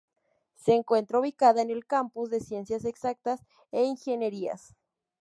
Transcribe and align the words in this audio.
Se 0.55 0.73
encuentra 0.73 1.19
ubicada 1.19 1.61
en 1.61 1.69
el 1.69 1.85
Campus 1.85 2.31
de 2.31 2.39
Ciencias 2.39 2.85
Exactas 2.85 3.45
e 3.71 3.83
Ingenierías. 3.83 4.75